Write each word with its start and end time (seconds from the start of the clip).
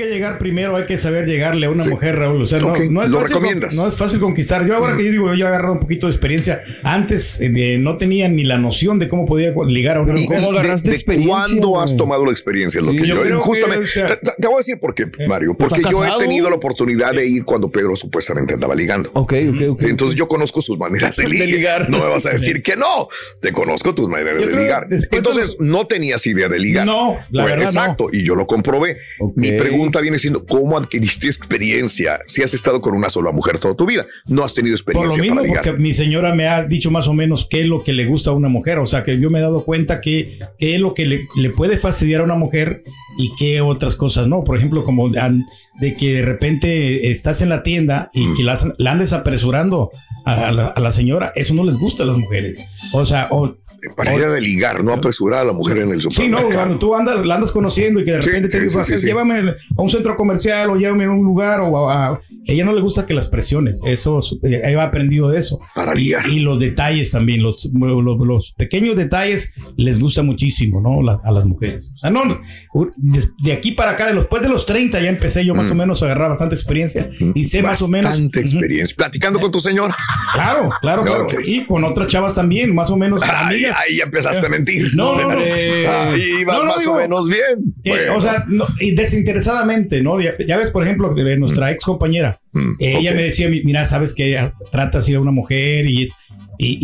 Que 0.00 0.06
llegar 0.06 0.38
primero, 0.38 0.76
hay 0.76 0.86
que 0.86 0.96
saber 0.96 1.26
llegarle 1.26 1.66
a 1.66 1.70
una 1.70 1.84
mujer, 1.84 2.16
Raúl. 2.16 2.40
O 2.40 2.46
sea, 2.46 2.58
no, 2.58 2.72
no 2.90 3.02
es 3.02 3.10
lo 3.10 3.20
fácil, 3.20 3.34
recomiendas. 3.34 3.74
No 3.74 3.86
es 3.88 3.94
fácil 3.94 4.18
conquistar. 4.18 4.66
Yo 4.66 4.74
ahora 4.74 4.96
que 4.96 5.04
yo 5.04 5.10
digo, 5.10 5.34
yo 5.34 5.44
he 5.44 5.48
agarrado 5.48 5.74
un 5.74 5.80
poquito 5.80 6.06
de 6.06 6.12
experiencia. 6.12 6.62
Antes 6.82 7.38
eh, 7.42 7.76
no 7.78 7.98
tenía 7.98 8.26
ni 8.28 8.44
la 8.44 8.56
noción 8.56 8.98
de 8.98 9.08
cómo 9.08 9.26
podía 9.26 9.52
ligar 9.66 9.98
a 9.98 10.00
una 10.00 10.18
¿Y 10.18 10.22
mujer. 10.24 10.40
de- 10.40 10.90
de, 11.16 11.26
¿Cuándo 11.26 11.80
has 11.80 11.94
tomado 11.96 12.24
la 12.24 12.30
experiencia? 12.30 12.80
Lo 12.80 12.92
Sí, 12.92 12.98
que 12.98 13.06
yo 13.08 13.16
yo, 13.16 13.22
creo 13.22 13.38
que, 13.40 13.44
justamente, 13.44 13.84
o 13.84 13.86
sea- 13.86 14.18
te, 14.18 14.46
voy 14.46 14.54
a 14.54 14.58
decir 14.58 14.78
por 14.80 14.94
qué, 14.94 15.04
Mario. 15.28 15.54
Porque 15.54 15.76
¿Está 15.80 15.90
yo 15.90 16.02
he 16.02 16.18
tenido 16.18 16.48
la 16.48 16.56
oportunidad 16.56 17.12
de 17.12 17.26
ir 17.26 17.44
cuando 17.44 17.70
Pedro 17.70 17.94
supuestamente 17.94 18.54
andaba 18.54 18.74
ligando. 18.74 19.10
Ok, 19.12 19.34
ok, 19.54 19.62
ok. 19.72 19.82
Entonces 19.82 20.16
yo 20.16 20.28
conozco 20.28 20.62
sus 20.62 20.78
maneras 20.78 21.14
de, 21.16 21.24
De 21.24 21.46
ligar. 21.46 21.90
No 21.90 21.98
me 21.98 22.06
vas 22.06 22.24
a 22.24 22.30
decir 22.30 22.62
que 22.62 22.76
no. 22.76 23.08
Te 23.40 23.52
conozco 23.52 23.94
tus 23.94 24.08
maneras 24.08 24.46
de 24.46 24.56
ligar. 24.56 24.86
Entonces 25.10 25.58
no 25.60 25.86
tenías 25.86 26.26
idea 26.26 26.48
de 26.48 26.58
ligar. 26.58 26.86
No, 26.86 27.16
la 27.30 27.42
Bueno, 27.42 27.58
verdad 27.58 27.72
no. 27.74 27.80
Exacto. 27.80 28.06
Y 28.12 28.24
yo 28.24 28.34
lo 28.34 28.46
comprobé. 28.46 28.96
Mi 29.36 29.52
pregunta 29.52 29.89
viene 29.98 30.18
siendo, 30.20 30.44
¿cómo 30.46 30.78
adquiriste 30.78 31.26
experiencia 31.26 32.20
si 32.26 32.42
has 32.42 32.54
estado 32.54 32.80
con 32.80 32.94
una 32.94 33.10
sola 33.10 33.32
mujer 33.32 33.58
toda 33.58 33.74
tu 33.74 33.86
vida? 33.86 34.06
No 34.26 34.44
has 34.44 34.54
tenido 34.54 34.76
Por 34.84 34.94
lo 34.94 35.00
experiencia 35.00 35.22
mismo, 35.22 35.36
para 35.36 35.48
ligar. 35.48 35.64
porque 35.64 35.80
mi 35.82 35.92
señora 35.92 36.32
me 36.34 36.46
ha 36.46 36.62
dicho 36.64 36.90
más 36.92 37.08
o 37.08 37.14
menos 37.14 37.48
qué 37.50 37.62
es 37.62 37.66
lo 37.66 37.82
que 37.82 37.92
le 37.92 38.06
gusta 38.06 38.30
a 38.30 38.34
una 38.34 38.48
mujer. 38.48 38.78
O 38.78 38.86
sea, 38.86 39.02
que 39.02 39.18
yo 39.18 39.30
me 39.30 39.38
he 39.40 39.42
dado 39.42 39.64
cuenta 39.64 40.00
que, 40.00 40.38
qué 40.58 40.74
es 40.76 40.80
lo 40.80 40.94
que 40.94 41.06
le, 41.06 41.26
le 41.36 41.50
puede 41.50 41.78
fastidiar 41.78 42.20
a 42.20 42.24
una 42.24 42.34
mujer 42.36 42.84
y 43.18 43.32
qué 43.38 43.60
otras 43.60 43.96
cosas 43.96 44.28
no. 44.28 44.44
Por 44.44 44.56
ejemplo, 44.56 44.84
como 44.84 45.08
de 45.10 45.96
que 45.96 46.14
de 46.14 46.22
repente 46.22 47.10
estás 47.10 47.42
en 47.42 47.48
la 47.48 47.62
tienda 47.62 48.08
y 48.14 48.26
Mm. 48.26 48.36
que 48.36 48.42
la, 48.44 48.74
la 48.78 48.92
andes 48.92 49.12
apresurando 49.12 49.90
a 50.26 50.52
la, 50.52 50.66
a 50.68 50.80
la 50.80 50.92
señora. 50.92 51.32
Eso 51.34 51.54
no 51.54 51.64
les 51.64 51.76
gusta 51.78 52.02
a 52.02 52.06
las 52.06 52.18
mujeres. 52.18 52.64
O 52.92 53.06
sea, 53.06 53.28
o, 53.30 53.56
Para 53.96 54.14
ir 54.14 54.22
a 54.24 54.28
de 54.28 54.40
ligar, 54.40 54.84
no 54.84 54.92
apresurar 54.92 55.40
a 55.40 55.44
la 55.44 55.52
mujer 55.52 55.78
en 55.78 55.90
el 55.90 56.00
Sí, 56.00 56.06
no, 56.08 56.12
supermercado. 56.12 56.50
cuando 56.52 56.78
tú 56.78 56.94
andas, 56.94 57.24
la 57.26 57.34
andas 57.36 57.52
conociendo 57.52 58.00
y 58.00 58.04
que 58.04 58.12
de 58.12 58.20
repente 58.20 58.48
te 58.48 58.68
sí, 58.68 58.78
sí, 58.84 58.98
sí. 58.98 59.06
llévame 59.06 59.38
a 59.40 59.82
un 59.82 59.88
centro 59.88 60.16
comercial 60.16 60.70
o 60.70 60.76
llévame 60.76 61.04
a 61.04 61.10
un 61.10 61.24
lugar 61.24 61.60
o 61.60 61.88
a, 61.88 62.06
a- 62.08 62.20
ella 62.46 62.64
no 62.64 62.72
le 62.72 62.80
gusta 62.80 63.06
que 63.06 63.14
las 63.14 63.28
presiones, 63.28 63.80
eso, 63.84 64.20
eh, 64.42 64.60
ella 64.64 64.82
ha 64.82 64.86
aprendido 64.86 65.28
de 65.28 65.38
eso. 65.38 65.60
Para 65.74 65.94
ligar. 65.94 66.26
y 66.28 66.40
los 66.40 66.58
detalles 66.58 67.10
también, 67.12 67.42
los, 67.42 67.70
los, 67.72 68.18
los 68.26 68.52
pequeños 68.52 68.96
detalles 68.96 69.52
les 69.76 69.98
gusta 70.00 70.22
muchísimo, 70.22 70.80
¿no? 70.80 71.02
La- 71.02 71.20
a 71.22 71.30
las 71.32 71.44
mujeres. 71.44 71.92
O 71.94 71.98
sea, 71.98 72.10
no, 72.10 72.22
de, 72.96 73.28
de 73.42 73.52
aquí 73.52 73.72
para 73.72 73.92
acá, 73.92 74.12
después 74.12 74.42
de 74.42 74.48
los 74.48 74.66
30 74.66 75.00
ya 75.00 75.08
empecé 75.10 75.44
yo 75.44 75.54
más 75.54 75.68
Mm. 75.68 75.72
o 75.72 75.74
menos 75.74 76.02
a 76.02 76.06
agarrar 76.06 76.28
bastante 76.30 76.54
experiencia 76.54 77.08
y 77.34 77.44
sé 77.44 77.62
más 77.62 77.82
o 77.82 77.88
menos. 77.88 78.10
Bastante 78.10 78.40
experiencia. 78.40 78.96
Platicando 78.96 79.38
con 79.40 79.52
tu 79.52 79.60
señora. 79.60 79.94
Claro, 80.32 80.70
claro, 80.80 81.02
claro. 81.02 81.26
Y 81.44 81.64
con 81.66 81.84
otras 81.84 82.08
chavas 82.08 82.34
también, 82.34 82.74
más 82.74 82.90
o 82.90 82.96
menos. 82.96 83.20
Ay, 83.22 83.64
amigas. 83.70 83.84
ahí 83.88 83.96
ya 83.96 84.04
empezaste 84.04 84.46
a 84.46 84.48
mentir. 84.48 84.94
No, 84.94 85.16
no, 85.16 85.32
no. 85.34 85.40
Ahí 85.40 86.44
vas 86.44 86.56
No, 86.58 86.64
no, 86.64 86.70
más 86.70 86.80
digo, 86.80 86.92
o 86.94 86.98
menos 86.98 87.28
bien. 87.28 87.58
Eh, 87.84 87.90
Bueno. 87.90 88.16
O 88.16 88.20
sea, 88.20 88.44
no, 88.48 88.66
y 88.80 88.94
desinteresadamente, 88.94 90.02
¿no? 90.02 90.20
Ya, 90.20 90.34
ya 90.46 90.56
ves, 90.56 90.70
por 90.70 90.84
ejemplo, 90.84 91.14
de 91.14 91.36
nuestra 91.36 91.70
ex 91.70 91.84
compañera. 91.84 92.40
Mm, 92.52 92.72
ella 92.78 93.10
ok. 93.10 93.16
me 93.16 93.22
decía, 93.22 93.48
mi- 93.48 93.62
mira, 93.62 93.84
sabes 93.86 94.12
que 94.14 94.26
ella 94.26 94.52
trata 94.70 94.98
así 94.98 95.14
a 95.14 95.20
una 95.20 95.30
mujer 95.30 95.86
y, 95.86 96.04
y- 96.04 96.10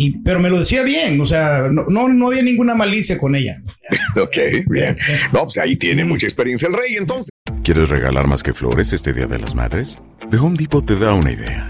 y- 0.07 0.11
pero 0.23 0.39
me 0.39 0.49
lo 0.49 0.57
decía 0.59 0.83
bien, 0.83 1.19
o 1.21 1.25
sea, 1.25 1.67
no, 1.71 1.85
no, 1.89 2.07
no 2.09 2.27
había 2.29 2.41
ninguna 2.41 2.73
malicia 2.75 3.17
con 3.17 3.35
ella. 3.35 3.61
Ok, 4.21 4.37
bien. 4.67 4.97
No, 5.31 5.43
pues 5.43 5.57
ahí 5.59 5.75
tiene 5.75 6.03
mucha 6.03 6.25
experiencia 6.25 6.67
el 6.67 6.73
rey, 6.73 6.95
entonces. 6.95 7.29
¿Quieres 7.63 7.89
regalar 7.89 8.27
más 8.27 8.41
que 8.43 8.53
flores 8.53 8.91
este 8.93 9.13
Día 9.13 9.27
de 9.27 9.37
las 9.39 9.53
Madres? 9.53 9.99
The 10.31 10.37
Home 10.37 10.57
Depot 10.57 10.83
te 10.85 10.95
da 10.95 11.13
una 11.13 11.31
idea. 11.31 11.69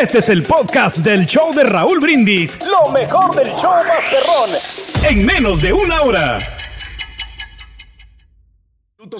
Este 0.00 0.18
es 0.18 0.28
el 0.28 0.42
podcast 0.42 0.98
del 0.98 1.24
show 1.26 1.54
de 1.54 1.64
Raúl 1.64 2.00
Brindis. 2.00 2.58
Lo 2.66 2.92
mejor 2.92 3.34
del 3.34 3.46
show 3.54 3.70
Masterrón. 3.86 4.50
En 5.08 5.24
menos 5.24 5.62
de 5.62 5.72
una 5.72 6.02
hora. 6.02 6.36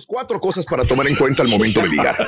Cuatro 0.09 0.41
cosas 0.41 0.67
para 0.67 0.85
tomar 0.85 1.07
en 1.07 1.15
cuenta 1.15 1.43
al 1.43 1.49
momento 1.49 1.81
de 1.81 1.89
ligar. 1.89 2.19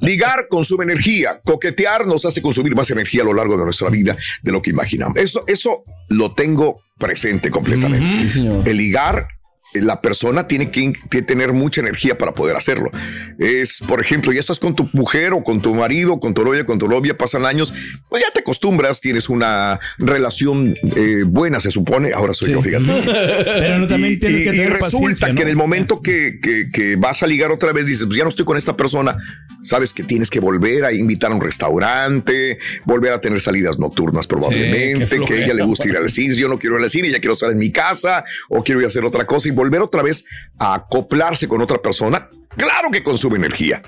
Ligar 0.00 0.46
consume 0.48 0.84
energía. 0.84 1.40
Coquetear 1.44 2.06
nos 2.06 2.24
hace 2.24 2.40
consumir 2.40 2.76
más 2.76 2.88
energía 2.90 3.22
a 3.22 3.24
lo 3.24 3.34
largo 3.34 3.56
de 3.56 3.64
nuestra 3.64 3.90
vida 3.90 4.16
de 4.42 4.52
lo 4.52 4.62
que 4.62 4.70
imaginamos. 4.70 5.18
Eso, 5.18 5.42
eso 5.48 5.82
lo 6.08 6.34
tengo 6.34 6.82
presente 6.98 7.50
completamente. 7.50 8.70
El 8.70 8.76
ligar, 8.76 9.26
la 9.74 10.00
persona 10.00 10.46
tiene 10.46 10.70
que, 10.70 10.92
que 11.10 11.22
tener 11.22 11.52
mucha 11.52 11.80
energía 11.80 12.18
para 12.18 12.32
poder 12.34 12.56
hacerlo. 12.56 12.90
Es, 13.38 13.78
por 13.86 14.00
ejemplo, 14.00 14.32
ya 14.32 14.40
estás 14.40 14.58
con 14.58 14.74
tu 14.74 14.88
mujer 14.92 15.32
o 15.32 15.44
con 15.44 15.60
tu 15.62 15.74
marido, 15.74 16.18
con 16.20 16.34
tu 16.34 16.44
novia, 16.44 16.64
con 16.64 16.78
tu 16.78 16.88
novia, 16.88 17.16
pasan 17.16 17.46
años, 17.46 17.72
pues 18.08 18.22
ya 18.22 18.30
te 18.32 18.40
acostumbras, 18.40 19.00
tienes 19.00 19.28
una 19.28 19.78
relación 19.98 20.74
eh, 20.96 21.22
buena, 21.26 21.60
se 21.60 21.70
supone. 21.70 22.12
Ahora 22.12 22.34
soy 22.34 22.52
yo, 22.52 22.62
fíjate. 22.62 22.84
Pero 23.04 23.78
no, 23.78 23.86
también 23.86 24.14
Y- 24.14 24.18
tienes 24.18 24.40
y- 24.40 24.44
que 24.44 24.50
y 24.50 24.52
tener 24.58 24.70
resulta 24.72 24.90
paciencia, 24.98 25.34
que 25.34 25.42
en 25.42 25.48
el 25.48 25.56
momento 25.56 26.00
que, 26.02 26.38
que- 26.42 26.70
que 26.72 26.96
vas 26.96 27.22
a 27.22 27.26
ligar 27.26 27.50
otra 27.52 27.72
vez, 27.72 27.86
dices, 27.86 28.06
pues 28.06 28.16
ya 28.18 28.24
no 28.24 28.30
estoy 28.30 28.44
con 28.44 28.56
esta 28.56 28.76
persona, 28.76 29.16
sabes 29.62 29.92
que 29.92 30.02
tienes 30.02 30.30
que 30.30 30.40
volver 30.40 30.84
a 30.84 30.92
invitar 30.92 31.30
a 31.30 31.34
un 31.34 31.40
restaurante, 31.40 32.58
volver 32.84 33.12
a 33.12 33.20
tener 33.20 33.40
salidas 33.40 33.78
nocturnas 33.78 34.26
probablemente, 34.26 35.20
que 35.24 35.34
a 35.34 35.44
ella 35.44 35.54
le 35.54 35.62
gusta 35.62 35.88
ir 35.88 35.96
al 35.96 36.10
cine, 36.10 36.34
yo 36.34 36.48
no 36.48 36.58
quiero 36.58 36.76
ir 36.78 36.82
al 36.84 36.90
cine, 36.90 37.10
ya 37.10 37.18
quiero 37.20 37.34
estar 37.34 37.50
en 37.50 37.58
mi 37.58 37.70
casa 37.70 38.24
o 38.48 38.62
quiero 38.64 38.80
ir 38.80 38.86
a 38.86 38.88
hacer 38.88 39.04
otra 39.04 39.26
cosa 39.26 39.48
y 39.48 39.52
volver 39.60 39.82
otra 39.82 40.02
vez 40.02 40.24
a 40.58 40.74
acoplarse 40.74 41.46
con 41.46 41.60
otra 41.60 41.78
persona. 41.78 42.28
Claro 42.56 42.90
que 42.90 43.02
consume 43.02 43.36
energía. 43.36 43.82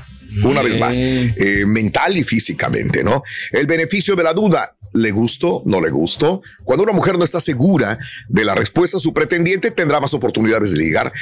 Una 0.44 0.62
vez 0.62 0.78
más, 0.78 0.96
eh, 0.98 1.64
mental 1.66 2.16
y 2.16 2.24
físicamente, 2.24 3.02
¿no? 3.02 3.22
El 3.50 3.66
beneficio 3.66 4.14
de 4.14 4.22
la 4.22 4.32
duda. 4.32 4.76
¿Le 4.92 5.10
gustó? 5.10 5.62
¿No 5.64 5.80
le 5.80 5.90
gustó? 5.90 6.42
Cuando 6.64 6.84
una 6.84 6.92
mujer 6.92 7.18
no 7.18 7.24
está 7.24 7.40
segura 7.40 7.98
de 8.28 8.44
la 8.44 8.54
respuesta 8.54 8.98
a 8.98 9.00
su 9.00 9.12
pretendiente, 9.12 9.70
tendrá 9.70 10.00
más 10.00 10.14
oportunidades 10.14 10.72
de 10.72 10.78
ligar 10.78 11.12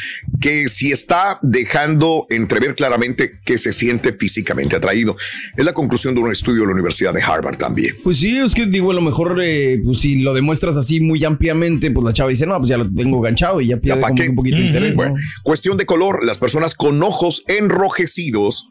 que 0.41 0.69
si 0.69 0.91
está 0.93 1.39
dejando 1.43 2.27
entrever 2.31 2.75
claramente 2.75 3.41
que 3.45 3.59
se 3.59 3.73
siente 3.73 4.13
físicamente 4.13 4.77
atraído. 4.77 5.17
Es 5.57 5.65
la 5.65 5.73
conclusión 5.73 6.15
de 6.15 6.21
un 6.21 6.33
estudio 6.33 6.63
de 6.63 6.67
la 6.67 6.73
Universidad 6.73 7.15
de 7.15 7.23
Harvard 7.23 7.57
también. 7.57 7.95
Pues 8.03 8.19
sí, 8.19 8.37
es 8.37 8.55
que 8.55 8.67
digo, 8.67 8.91
a 8.91 8.95
lo 8.95 9.01
mejor, 9.01 9.41
eh, 9.43 9.79
pues 9.85 10.01
si 10.01 10.23
lo 10.23 10.35
demuestras 10.35 10.77
así 10.77 11.01
muy 11.01 11.25
ampliamente, 11.25 11.91
pues 11.91 12.05
la 12.05 12.13
chava 12.13 12.31
dice, 12.31 12.47
no, 12.47 12.57
pues 12.59 12.71
ya 12.71 12.79
lo 12.79 12.93
tengo 12.93 13.21
ganchado 13.21 13.61
y 13.61 13.69
ya 13.69 13.77
pierde 13.77 14.01
como 14.01 14.23
un 14.23 14.35
poquito 14.35 14.57
de 14.57 14.65
interés. 14.65 14.91
¿no? 14.91 14.97
Bueno, 14.97 15.17
cuestión 15.43 15.77
de 15.77 15.87
color, 15.87 16.25
las 16.25 16.39
personas 16.39 16.75
con 16.75 17.03
ojos 17.03 17.45
enrojecidos 17.47 18.69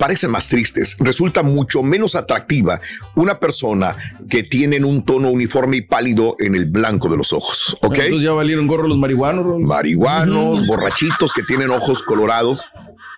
parecen 0.00 0.30
más 0.30 0.48
tristes. 0.48 0.96
Resulta 0.98 1.42
mucho 1.42 1.82
menos 1.82 2.14
atractiva 2.16 2.80
una 3.14 3.38
persona 3.38 3.96
que 4.30 4.42
tiene 4.42 4.82
un 4.82 5.04
tono 5.04 5.28
uniforme 5.28 5.76
y 5.76 5.82
pálido 5.82 6.36
en 6.40 6.54
el 6.54 6.64
blanco 6.64 7.10
de 7.10 7.18
los 7.18 7.34
ojos. 7.34 7.76
¿Ok? 7.82 7.98
Entonces 7.98 8.22
ya 8.22 8.32
valieron 8.32 8.66
gorro 8.66 8.88
los 8.88 8.96
marihuanos. 8.96 9.60
Marihuanos, 9.60 10.66
borrachitos 10.66 11.34
que 11.34 11.42
tienen 11.42 11.70
ojos 11.70 12.02
colorados. 12.02 12.68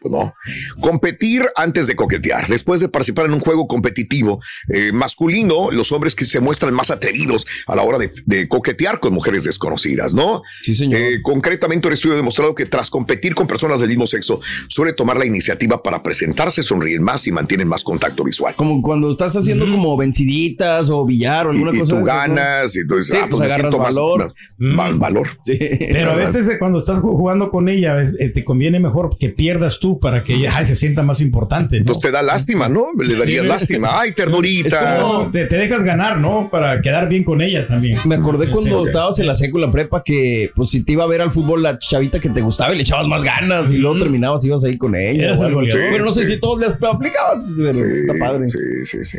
Pues 0.02 0.12
no. 0.12 0.34
Competir 0.80 1.46
antes 1.54 1.86
de 1.86 1.94
coquetear. 1.94 2.48
Después 2.48 2.80
de 2.80 2.88
participar 2.88 3.26
en 3.26 3.34
un 3.34 3.40
juego 3.40 3.68
competitivo 3.68 4.40
eh, 4.68 4.90
masculino, 4.92 5.70
los 5.70 5.92
hombres 5.92 6.14
que 6.14 6.24
se 6.24 6.40
muestran 6.40 6.74
más 6.74 6.90
atrevidos 6.90 7.46
a 7.66 7.76
la 7.76 7.82
hora 7.82 7.98
de, 7.98 8.48
coquetear 8.48 8.98
con 8.98 9.14
mujeres 9.14 9.44
desconocidas, 9.44 10.12
¿no? 10.12 10.42
Sí, 10.62 10.74
señor. 10.74 11.00
Eh, 11.00 11.22
concretamente, 11.22 11.86
un 11.86 11.94
estudio 11.94 12.14
ha 12.14 12.16
demostrado 12.16 12.54
que 12.54 12.66
tras 12.66 12.90
competir 12.90 13.34
con 13.34 13.46
personas 13.46 13.80
del 13.80 13.88
mismo 13.90 14.06
sexo, 14.06 14.40
suele 14.68 14.92
tomar 14.92 15.16
la 15.16 15.24
iniciativa 15.24 15.82
para 15.82 16.02
presentarse, 16.02 16.62
sonríen 16.62 17.02
más 17.02 17.26
y 17.26 17.32
mantienen 17.32 17.68
más 17.68 17.84
contacto 17.84 18.24
visual. 18.24 18.54
Como 18.56 18.82
cuando 18.82 19.10
estás 19.10 19.36
haciendo 19.36 19.70
como 19.70 19.96
venciditas 19.96 20.90
o 20.90 21.06
billar 21.06 21.46
o 21.46 21.50
alguna 21.50 21.74
y, 21.74 21.78
cosa. 21.78 21.94
Y 21.94 21.98
tú 21.98 22.04
ganas, 22.04 22.74
y 22.74 22.80
entonces 22.80 23.06
sí, 23.06 23.16
ah, 23.16 23.26
pues, 23.28 23.40
pues 23.40 23.52
agarras 23.52 23.76
valor. 23.76 24.34
Más, 24.58 24.98
valor. 24.98 25.28
Sí. 25.44 25.58
Pero 25.58 26.12
a 26.12 26.16
veces 26.16 26.48
eh, 26.48 26.58
cuando 26.58 26.78
estás 26.78 27.00
jugando 27.00 27.50
con 27.50 27.68
ella, 27.68 27.96
te 28.16 28.44
conviene 28.44 28.80
mejor 28.80 29.16
que 29.18 29.28
pierdas 29.28 29.78
tú 29.78 29.91
para 30.00 30.22
que 30.22 30.34
ella 30.34 30.52
ay, 30.56 30.66
se 30.66 30.76
sienta 30.76 31.02
más 31.02 31.20
importante. 31.20 31.76
¿no? 31.76 31.80
Entonces 31.80 32.02
te 32.02 32.10
da 32.10 32.22
lástima, 32.22 32.68
¿no? 32.68 32.88
Le 32.98 33.16
darías 33.16 33.44
lástima. 33.44 34.00
Ay, 34.00 34.12
ternurita. 34.12 35.00
Como, 35.00 35.30
te, 35.30 35.46
te, 35.46 35.56
dejas 35.56 35.82
ganar, 35.82 36.18
¿no? 36.18 36.48
Para 36.50 36.80
quedar 36.80 37.08
bien 37.08 37.24
con 37.24 37.40
ella 37.40 37.66
también. 37.66 37.98
Me 38.04 38.16
acordé 38.16 38.50
cuando 38.50 38.80
sí, 38.80 38.86
estabas 38.86 39.18
en 39.18 39.26
la 39.26 39.34
secu, 39.34 39.58
la 39.58 39.70
prepa, 39.70 40.02
que 40.04 40.50
pues 40.54 40.70
si 40.70 40.84
te 40.84 40.92
iba 40.92 41.04
a 41.04 41.06
ver 41.06 41.22
al 41.22 41.30
fútbol 41.30 41.62
la 41.62 41.78
chavita 41.78 42.20
que 42.20 42.28
te 42.28 42.40
gustaba 42.40 42.72
y 42.72 42.76
le 42.76 42.82
echabas 42.82 43.06
más 43.06 43.24
ganas 43.24 43.70
y 43.70 43.78
luego 43.78 43.98
terminabas 43.98 44.44
y 44.44 44.48
ibas 44.48 44.64
ahí 44.64 44.76
con 44.76 44.94
ella. 44.94 45.24
Eras 45.24 45.40
el 45.40 45.54
goleador. 45.54 45.84
Pero 45.92 46.04
no 46.04 46.12
sé 46.12 46.26
si 46.26 46.38
todos 46.38 46.60
les 46.60 46.70
aplicaban. 46.70 47.42
Pues, 47.42 47.78
está 47.78 48.14
padre. 48.18 48.48
Sí, 48.48 48.58
sí, 48.84 49.04
sí. 49.04 49.18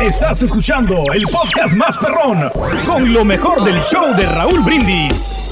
Estás 0.00 0.42
escuchando 0.42 1.02
el 1.14 1.22
podcast 1.24 1.74
más 1.74 1.98
perrón 1.98 2.50
con 2.86 3.12
lo 3.12 3.24
mejor 3.24 3.64
del 3.64 3.80
show 3.82 4.14
de 4.16 4.26
Raúl 4.26 4.60
Brindis. 4.62 5.51